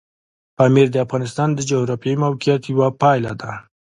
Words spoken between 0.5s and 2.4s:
پامیر د افغانستان د جغرافیایي